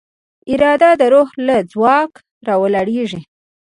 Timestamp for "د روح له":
0.99-1.55